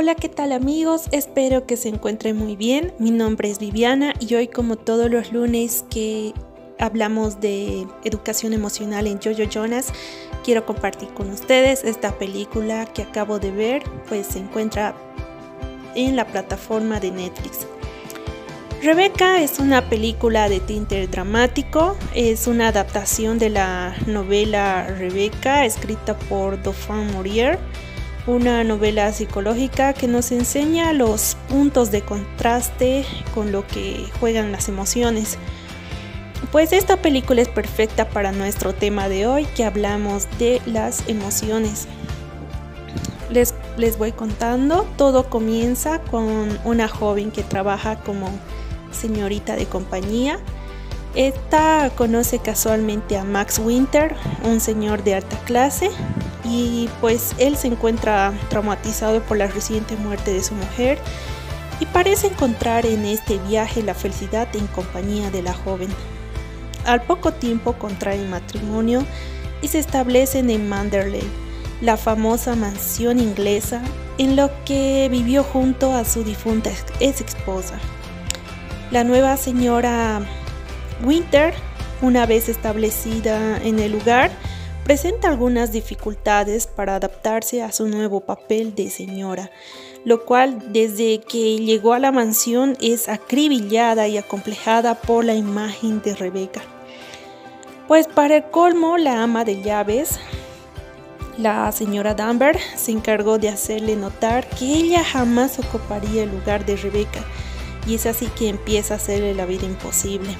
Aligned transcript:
Hola, 0.00 0.14
¿qué 0.14 0.28
tal 0.28 0.52
amigos? 0.52 1.08
Espero 1.10 1.66
que 1.66 1.76
se 1.76 1.88
encuentren 1.88 2.36
muy 2.36 2.54
bien. 2.54 2.92
Mi 3.00 3.10
nombre 3.10 3.50
es 3.50 3.58
Viviana 3.58 4.14
y 4.20 4.32
hoy 4.36 4.46
como 4.46 4.76
todos 4.76 5.10
los 5.10 5.32
lunes 5.32 5.84
que 5.90 6.34
hablamos 6.78 7.40
de 7.40 7.84
educación 8.04 8.52
emocional 8.52 9.08
en 9.08 9.20
Jojo 9.20 9.42
Jonas, 9.50 9.92
quiero 10.44 10.64
compartir 10.64 11.08
con 11.14 11.28
ustedes 11.30 11.82
esta 11.82 12.16
película 12.16 12.86
que 12.86 13.02
acabo 13.02 13.40
de 13.40 13.50
ver, 13.50 13.82
pues 14.08 14.28
se 14.28 14.38
encuentra 14.38 14.94
en 15.96 16.14
la 16.14 16.28
plataforma 16.28 17.00
de 17.00 17.10
Netflix. 17.10 17.66
Rebeca 18.80 19.42
es 19.42 19.58
una 19.58 19.88
película 19.88 20.48
de 20.48 20.60
tinte 20.60 21.08
dramático, 21.08 21.96
es 22.14 22.46
una 22.46 22.68
adaptación 22.68 23.40
de 23.40 23.50
la 23.50 23.96
novela 24.06 24.86
Rebeca 24.86 25.64
escrita 25.64 26.16
por 26.16 26.62
Dauphin 26.62 27.12
Maurier, 27.14 27.58
una 28.28 28.62
novela 28.62 29.10
psicológica 29.10 29.94
que 29.94 30.06
nos 30.06 30.32
enseña 30.32 30.92
los 30.92 31.38
puntos 31.48 31.90
de 31.90 32.02
contraste 32.02 33.06
con 33.34 33.52
lo 33.52 33.66
que 33.66 34.06
juegan 34.20 34.52
las 34.52 34.68
emociones. 34.68 35.38
Pues 36.52 36.74
esta 36.74 36.98
película 36.98 37.40
es 37.40 37.48
perfecta 37.48 38.10
para 38.10 38.30
nuestro 38.32 38.74
tema 38.74 39.08
de 39.08 39.26
hoy 39.26 39.46
que 39.56 39.64
hablamos 39.64 40.28
de 40.38 40.60
las 40.66 41.08
emociones. 41.08 41.88
Les, 43.30 43.54
les 43.78 43.96
voy 43.96 44.12
contando, 44.12 44.86
todo 44.98 45.30
comienza 45.30 45.98
con 46.02 46.58
una 46.64 46.86
joven 46.86 47.30
que 47.30 47.42
trabaja 47.42 47.96
como 47.96 48.28
señorita 48.90 49.56
de 49.56 49.64
compañía. 49.64 50.38
Esta 51.14 51.90
conoce 51.96 52.40
casualmente 52.40 53.16
a 53.16 53.24
Max 53.24 53.58
Winter, 53.58 54.14
un 54.44 54.60
señor 54.60 55.02
de 55.02 55.14
alta 55.14 55.38
clase, 55.46 55.90
y 56.48 56.88
pues 57.00 57.34
él 57.38 57.56
se 57.56 57.68
encuentra 57.68 58.32
traumatizado 58.48 59.22
por 59.22 59.36
la 59.36 59.46
reciente 59.46 59.96
muerte 59.96 60.32
de 60.32 60.42
su 60.42 60.54
mujer 60.54 60.98
y 61.80 61.86
parece 61.86 62.28
encontrar 62.28 62.86
en 62.86 63.04
este 63.04 63.38
viaje 63.48 63.82
la 63.82 63.94
felicidad 63.94 64.48
en 64.54 64.66
compañía 64.68 65.30
de 65.30 65.42
la 65.42 65.54
joven. 65.54 65.88
Al 66.84 67.02
poco 67.02 67.32
tiempo 67.32 67.74
contraen 67.74 68.30
matrimonio 68.30 69.04
y 69.62 69.68
se 69.68 69.78
establecen 69.78 70.50
en 70.50 70.68
Manderley, 70.68 71.22
la 71.80 71.96
famosa 71.96 72.56
mansión 72.56 73.20
inglesa 73.20 73.82
en 74.16 74.34
lo 74.34 74.50
que 74.64 75.08
vivió 75.10 75.44
junto 75.44 75.94
a 75.94 76.04
su 76.04 76.24
difunta 76.24 76.70
ex 77.00 77.20
esposa. 77.20 77.78
La 78.90 79.04
nueva 79.04 79.36
señora 79.36 80.20
Winter, 81.04 81.54
una 82.00 82.26
vez 82.26 82.48
establecida 82.48 83.58
en 83.58 83.78
el 83.78 83.92
lugar, 83.92 84.30
presenta 84.88 85.28
algunas 85.28 85.70
dificultades 85.70 86.66
para 86.66 86.96
adaptarse 86.96 87.62
a 87.62 87.72
su 87.72 87.88
nuevo 87.88 88.20
papel 88.20 88.74
de 88.74 88.88
señora, 88.88 89.50
lo 90.06 90.24
cual 90.24 90.72
desde 90.72 91.20
que 91.20 91.58
llegó 91.58 91.92
a 91.92 91.98
la 91.98 92.10
mansión 92.10 92.74
es 92.80 93.10
acribillada 93.10 94.08
y 94.08 94.16
acomplejada 94.16 94.94
por 94.94 95.26
la 95.26 95.34
imagen 95.34 96.00
de 96.00 96.14
Rebeca. 96.14 96.62
Pues 97.86 98.06
para 98.06 98.36
el 98.36 98.44
colmo, 98.44 98.96
la 98.96 99.22
ama 99.22 99.44
de 99.44 99.60
llaves, 99.60 100.18
la 101.36 101.70
señora 101.70 102.14
Danver, 102.14 102.58
se 102.74 102.90
encargó 102.90 103.36
de 103.36 103.50
hacerle 103.50 103.94
notar 103.94 104.48
que 104.48 104.64
ella 104.64 105.04
jamás 105.04 105.58
ocuparía 105.58 106.22
el 106.22 106.30
lugar 106.30 106.64
de 106.64 106.76
Rebeca 106.76 107.22
y 107.86 107.96
es 107.96 108.06
así 108.06 108.28
que 108.28 108.48
empieza 108.48 108.94
a 108.94 108.96
hacerle 108.96 109.34
la 109.34 109.44
vida 109.44 109.66
imposible. 109.66 110.34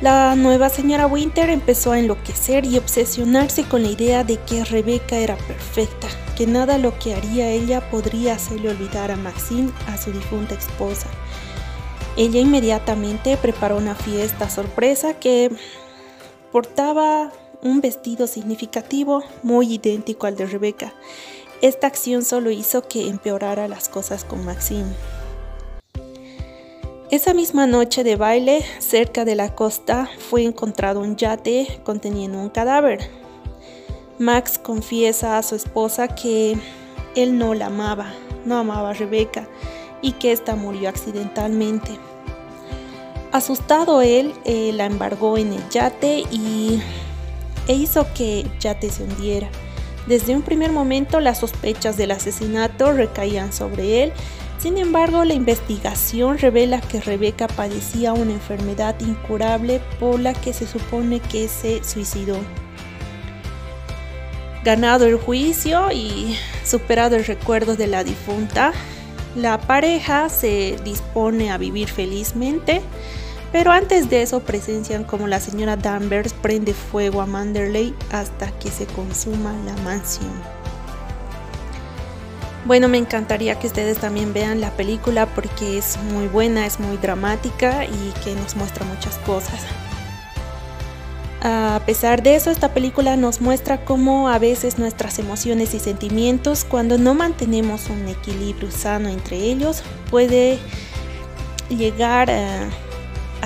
La 0.00 0.34
nueva 0.34 0.68
señora 0.68 1.06
Winter 1.06 1.48
empezó 1.50 1.92
a 1.92 1.98
enloquecer 1.98 2.66
y 2.66 2.76
obsesionarse 2.78 3.64
con 3.64 3.82
la 3.82 3.90
idea 3.90 4.24
de 4.24 4.38
que 4.38 4.64
Rebeca 4.64 5.16
era 5.16 5.36
perfecta, 5.36 6.08
que 6.36 6.46
nada 6.46 6.78
lo 6.78 6.98
que 6.98 7.14
haría 7.14 7.48
ella 7.50 7.88
podría 7.90 8.34
hacerle 8.34 8.70
olvidar 8.70 9.12
a 9.12 9.16
Maxine, 9.16 9.70
a 9.86 9.96
su 9.96 10.10
difunta 10.10 10.54
esposa. 10.54 11.06
Ella 12.16 12.40
inmediatamente 12.40 13.36
preparó 13.36 13.76
una 13.76 13.94
fiesta 13.94 14.50
sorpresa 14.50 15.14
que 15.14 15.50
portaba 16.50 17.32
un 17.62 17.80
vestido 17.80 18.26
significativo 18.26 19.22
muy 19.42 19.74
idéntico 19.74 20.26
al 20.26 20.36
de 20.36 20.46
Rebeca. 20.46 20.92
Esta 21.62 21.86
acción 21.86 22.24
solo 22.24 22.50
hizo 22.50 22.82
que 22.82 23.08
empeorara 23.08 23.68
las 23.68 23.88
cosas 23.88 24.24
con 24.24 24.44
Maxine. 24.44 24.92
Esa 27.10 27.34
misma 27.34 27.66
noche 27.66 28.02
de 28.02 28.16
baile, 28.16 28.64
cerca 28.78 29.26
de 29.26 29.34
la 29.34 29.54
costa, 29.54 30.08
fue 30.30 30.42
encontrado 30.42 31.00
un 31.00 31.16
yate 31.16 31.80
conteniendo 31.84 32.38
un 32.38 32.48
cadáver. 32.48 33.10
Max 34.18 34.58
confiesa 34.58 35.36
a 35.36 35.42
su 35.42 35.54
esposa 35.54 36.08
que 36.08 36.56
él 37.14 37.36
no 37.36 37.52
la 37.52 37.66
amaba, 37.66 38.14
no 38.46 38.56
amaba 38.56 38.90
a 38.90 38.94
Rebeca 38.94 39.46
y 40.00 40.12
que 40.12 40.32
ésta 40.32 40.56
murió 40.56 40.88
accidentalmente. 40.88 41.90
Asustado 43.32 44.00
él, 44.00 44.32
eh, 44.46 44.72
la 44.72 44.86
embargó 44.86 45.36
en 45.36 45.52
el 45.52 45.68
yate 45.68 46.24
y 46.30 46.80
e 47.68 47.74
hizo 47.74 48.06
que 48.14 48.40
el 48.40 48.58
yate 48.58 48.90
se 48.90 49.02
hundiera. 49.02 49.50
Desde 50.06 50.34
un 50.34 50.42
primer 50.42 50.72
momento 50.72 51.20
las 51.20 51.38
sospechas 51.38 51.98
del 51.98 52.12
asesinato 52.12 52.92
recaían 52.92 53.52
sobre 53.52 54.04
él 54.04 54.12
sin 54.64 54.78
embargo, 54.78 55.26
la 55.26 55.34
investigación 55.34 56.38
revela 56.38 56.80
que 56.80 56.98
Rebeca 56.98 57.48
padecía 57.48 58.14
una 58.14 58.32
enfermedad 58.32 58.98
incurable 59.00 59.82
por 60.00 60.18
la 60.18 60.32
que 60.32 60.54
se 60.54 60.66
supone 60.66 61.20
que 61.20 61.48
se 61.48 61.84
suicidó. 61.84 62.38
Ganado 64.64 65.04
el 65.04 65.16
juicio 65.16 65.92
y 65.92 66.38
superado 66.64 67.14
el 67.16 67.26
recuerdo 67.26 67.76
de 67.76 67.88
la 67.88 68.04
difunta, 68.04 68.72
la 69.36 69.60
pareja 69.60 70.30
se 70.30 70.78
dispone 70.82 71.50
a 71.50 71.58
vivir 71.58 71.90
felizmente, 71.90 72.80
pero 73.52 73.70
antes 73.70 74.08
de 74.08 74.22
eso 74.22 74.40
presencian 74.40 75.04
como 75.04 75.28
la 75.28 75.40
señora 75.40 75.76
Danvers 75.76 76.32
prende 76.32 76.72
fuego 76.72 77.20
a 77.20 77.26
Manderley 77.26 77.94
hasta 78.10 78.50
que 78.58 78.70
se 78.70 78.86
consuma 78.86 79.52
la 79.66 79.76
mansión. 79.82 80.53
Bueno, 82.64 82.88
me 82.88 82.96
encantaría 82.96 83.58
que 83.58 83.66
ustedes 83.66 83.98
también 83.98 84.32
vean 84.32 84.62
la 84.62 84.70
película 84.70 85.26
porque 85.26 85.76
es 85.76 85.98
muy 85.98 86.28
buena, 86.28 86.64
es 86.64 86.80
muy 86.80 86.96
dramática 86.96 87.84
y 87.84 88.12
que 88.24 88.34
nos 88.34 88.56
muestra 88.56 88.86
muchas 88.86 89.18
cosas. 89.18 89.60
A 91.42 91.82
pesar 91.84 92.22
de 92.22 92.36
eso, 92.36 92.50
esta 92.50 92.72
película 92.72 93.18
nos 93.18 93.42
muestra 93.42 93.84
cómo 93.84 94.30
a 94.30 94.38
veces 94.38 94.78
nuestras 94.78 95.18
emociones 95.18 95.74
y 95.74 95.78
sentimientos, 95.78 96.64
cuando 96.64 96.96
no 96.96 97.12
mantenemos 97.12 97.90
un 97.90 98.08
equilibrio 98.08 98.70
sano 98.70 99.10
entre 99.10 99.36
ellos, 99.36 99.82
puede 100.10 100.58
llegar 101.68 102.30
a, 102.30 102.70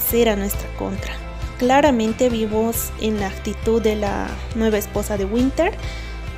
ser 0.00 0.28
a 0.28 0.34
nuestra 0.34 0.68
contra. 0.76 1.14
Claramente 1.58 2.30
vimos 2.30 2.90
en 3.00 3.20
la 3.20 3.28
actitud 3.28 3.80
de 3.80 3.94
la 3.94 4.26
nueva 4.56 4.78
esposa 4.78 5.16
de 5.16 5.24
Winter 5.24 5.72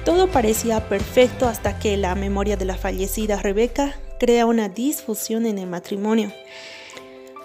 todo 0.06 0.28
parecía 0.28 0.88
perfecto 0.88 1.48
hasta 1.48 1.80
que 1.80 1.96
la 1.96 2.14
memoria 2.14 2.56
de 2.56 2.64
la 2.64 2.76
fallecida 2.76 3.42
Rebeca 3.42 3.98
crea 4.20 4.46
una 4.46 4.68
disfusión 4.68 5.46
en 5.46 5.58
el 5.58 5.66
matrimonio, 5.66 6.32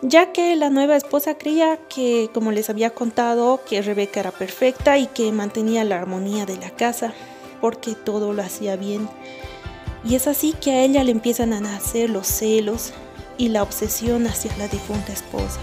ya 0.03 0.31
que 0.31 0.55
la 0.55 0.69
nueva 0.69 0.95
esposa 0.95 1.39
creía 1.39 1.79
que, 1.89 2.29
como 2.35 2.51
les 2.51 2.69
había 2.69 2.91
contado, 2.91 3.61
que 3.67 3.81
Rebeca 3.81 4.19
era 4.19 4.29
perfecta 4.29 4.99
y 4.99 5.07
que 5.07 5.31
mantenía 5.31 5.83
la 5.83 5.97
armonía 5.97 6.45
de 6.45 6.57
la 6.57 6.69
casa, 6.69 7.15
porque 7.61 7.95
todo 7.95 8.31
lo 8.31 8.43
hacía 8.43 8.75
bien. 8.75 9.09
Y 10.05 10.13
es 10.13 10.27
así 10.27 10.53
que 10.53 10.71
a 10.71 10.83
ella 10.83 11.03
le 11.03 11.11
empiezan 11.11 11.53
a 11.53 11.61
nacer 11.61 12.11
los 12.11 12.27
celos 12.27 12.93
y 13.39 13.49
la 13.49 13.63
obsesión 13.63 14.27
hacia 14.27 14.55
la 14.57 14.67
difunta 14.67 15.11
esposa 15.11 15.59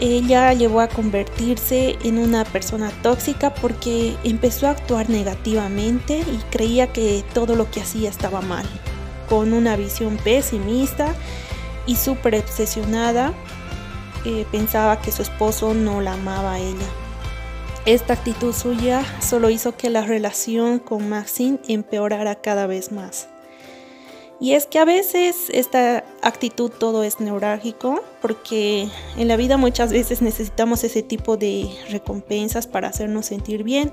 ella 0.00 0.54
llegó 0.54 0.80
a 0.80 0.88
convertirse 0.88 1.98
en 2.04 2.18
una 2.18 2.44
persona 2.44 2.90
tóxica 3.02 3.52
porque 3.54 4.16
empezó 4.24 4.66
a 4.66 4.70
actuar 4.70 5.10
negativamente 5.10 6.20
y 6.20 6.38
creía 6.50 6.90
que 6.90 7.22
todo 7.34 7.54
lo 7.54 7.70
que 7.70 7.82
hacía 7.82 8.08
estaba 8.08 8.40
mal, 8.40 8.64
con 9.28 9.52
una 9.52 9.76
visión 9.76 10.16
pesimista 10.16 11.14
y 11.84 11.96
súper 11.96 12.36
obsesionada. 12.36 13.34
Eh, 14.24 14.46
pensaba 14.50 15.02
que 15.02 15.12
su 15.12 15.20
esposo 15.20 15.74
no 15.74 16.00
la 16.00 16.14
amaba 16.14 16.54
a 16.54 16.58
ella. 16.58 16.86
Esta 17.84 18.14
actitud 18.14 18.54
suya 18.54 19.04
solo 19.20 19.50
hizo 19.50 19.76
que 19.76 19.90
la 19.90 20.02
relación 20.02 20.78
con 20.78 21.10
Maxine 21.10 21.58
empeorara 21.68 22.36
cada 22.36 22.66
vez 22.66 22.90
más. 22.90 23.28
Y 24.40 24.54
es 24.54 24.66
que 24.66 24.78
a 24.78 24.86
veces 24.86 25.50
esta 25.50 26.02
actitud 26.22 26.70
todo 26.70 27.04
es 27.04 27.20
neurálgico 27.20 28.02
porque 28.22 28.88
en 29.18 29.28
la 29.28 29.36
vida 29.36 29.58
muchas 29.58 29.92
veces 29.92 30.22
necesitamos 30.22 30.82
ese 30.82 31.02
tipo 31.02 31.36
de 31.36 31.70
recompensas 31.90 32.66
para 32.66 32.88
hacernos 32.88 33.26
sentir 33.26 33.64
bien. 33.64 33.92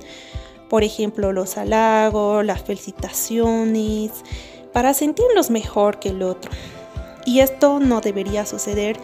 Por 0.69 0.83
ejemplo, 0.83 1.33
los 1.33 1.57
halagos, 1.57 2.45
las 2.45 2.61
felicitaciones, 2.61 4.11
para 4.71 4.93
sentirnos 4.93 5.49
mejor 5.49 5.99
que 5.99 6.09
el 6.09 6.23
otro. 6.23 6.49
Y 7.25 7.41
esto 7.41 7.81
no 7.81 7.99
debería 7.99 8.45
suceder 8.45 8.97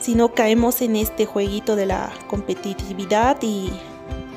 si 0.00 0.14
no 0.14 0.34
caemos 0.34 0.82
en 0.82 0.96
este 0.96 1.24
jueguito 1.24 1.76
de 1.76 1.86
la 1.86 2.12
competitividad 2.26 3.38
y 3.40 3.70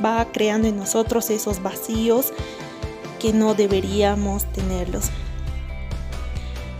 va 0.03 0.25
creando 0.31 0.69
en 0.69 0.77
nosotros 0.77 1.29
esos 1.29 1.61
vacíos 1.61 2.31
que 3.19 3.33
no 3.33 3.53
deberíamos 3.53 4.45
tenerlos. 4.53 5.09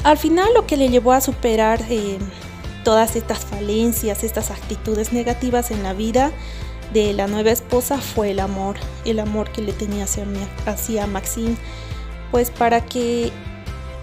Al 0.04 0.18
final 0.18 0.54
lo 0.54 0.68
que 0.68 0.76
le 0.76 0.90
llevó 0.90 1.14
a 1.14 1.22
superar 1.22 1.82
eh, 1.90 2.18
todas 2.84 3.16
estas 3.16 3.40
falencias, 3.40 4.24
estas 4.24 4.52
actitudes 4.52 5.14
negativas 5.14 5.72
en 5.72 5.82
la 5.82 5.94
vida 5.94 6.32
de 6.92 7.14
la 7.14 7.28
nueva 7.28 7.52
esposa 7.52 7.98
fue 8.00 8.32
el 8.32 8.40
amor, 8.42 8.76
el 9.06 9.20
amor 9.20 9.50
que 9.52 9.62
le 9.62 9.72
tenía 9.72 10.04
hacia, 10.04 10.26
hacia 10.66 11.08
Maxine, 11.08 11.56
pues 12.32 12.52
para 12.52 12.82
que 12.86 13.32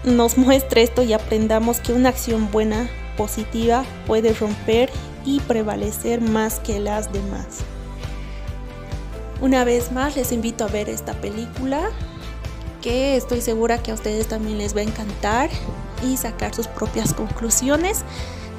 nos 0.03 0.37
muestre 0.39 0.81
esto 0.81 1.03
y 1.03 1.13
aprendamos 1.13 1.79
que 1.79 1.93
una 1.93 2.09
acción 2.09 2.51
buena, 2.51 2.89
positiva, 3.15 3.85
puede 4.07 4.33
romper 4.33 4.89
y 5.23 5.39
prevalecer 5.41 6.19
más 6.19 6.59
que 6.59 6.79
las 6.79 7.13
demás. 7.13 7.59
Una 9.39 9.63
vez 9.63 9.91
más 9.91 10.15
les 10.15 10.31
invito 10.31 10.63
a 10.63 10.67
ver 10.67 10.89
esta 10.89 11.13
película 11.13 11.89
que 12.81 13.15
estoy 13.15 13.41
segura 13.41 13.81
que 13.81 13.91
a 13.91 13.93
ustedes 13.93 14.27
también 14.27 14.57
les 14.57 14.75
va 14.75 14.79
a 14.79 14.83
encantar 14.83 15.49
y 16.03 16.17
sacar 16.17 16.53
sus 16.53 16.67
propias 16.67 17.13
conclusiones. 17.13 18.03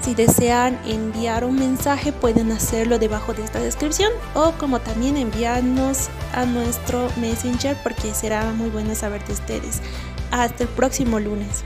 Si 0.02 0.14
desean 0.14 0.80
enviar 0.84 1.44
un 1.44 1.54
mensaje 1.54 2.12
pueden 2.12 2.50
hacerlo 2.50 2.98
debajo 2.98 3.34
de 3.34 3.44
esta 3.44 3.60
descripción 3.60 4.10
o 4.34 4.52
como 4.58 4.80
también 4.80 5.16
enviarnos 5.16 6.08
a 6.34 6.44
nuestro 6.44 7.08
messenger 7.20 7.76
porque 7.84 8.12
será 8.12 8.52
muy 8.52 8.68
bueno 8.70 8.94
saber 8.96 9.24
de 9.26 9.34
ustedes. 9.34 9.80
Hasta 10.32 10.64
el 10.64 10.68
próximo 10.70 11.20
lunes. 11.20 11.62